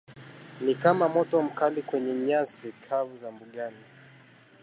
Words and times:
ni 0.61 0.75
kama 0.75 1.09
moto 1.09 1.41
mkali 1.41 1.81
kwenye 1.81 2.13
nyasi 2.13 2.71
kavu 2.71 3.17
za 3.17 3.31
mbugani 3.31 3.77